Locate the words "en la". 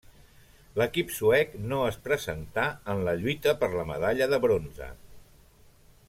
2.93-3.15